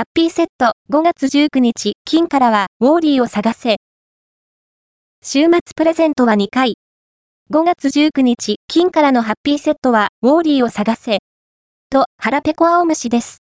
[0.00, 3.76] ハッピーセット5月19日、金からは、ウォーリーを探せ。
[5.22, 6.78] 週末プレゼントは2回。
[7.52, 11.18] 5月19日、金からのハッピーセットは、ウォーリーを探せ。
[11.90, 13.36] と、腹ペコ青虫です。